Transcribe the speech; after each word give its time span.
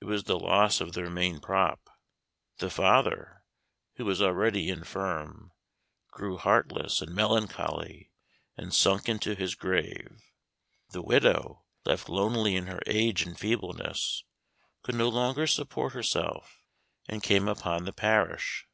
It 0.00 0.06
was 0.06 0.24
the 0.24 0.36
loss 0.36 0.80
of 0.80 0.94
their 0.94 1.08
main 1.08 1.38
prop. 1.38 1.90
The 2.58 2.70
father, 2.70 3.44
who 3.94 4.04
was 4.04 4.20
already 4.20 4.68
infirm, 4.68 5.52
grew 6.10 6.38
heartless 6.38 7.00
and 7.00 7.14
melancholy 7.14 8.10
and 8.56 8.74
sunk 8.74 9.08
into 9.08 9.36
his 9.36 9.54
grave. 9.54 10.24
The 10.88 11.02
widow, 11.02 11.66
left 11.84 12.08
lonely 12.08 12.56
in 12.56 12.66
her 12.66 12.80
age 12.88 13.22
and 13.24 13.38
feebleness, 13.38 14.24
could 14.82 14.96
no 14.96 15.08
longer 15.08 15.46
support 15.46 15.92
herself, 15.92 16.58
and 17.08 17.22
came 17.22 17.46
upon 17.46 17.84
the 17.84 17.92
parish. 17.92 18.66